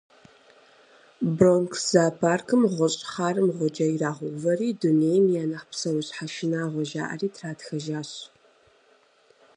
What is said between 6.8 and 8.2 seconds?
жаӏэри тратхэжащ.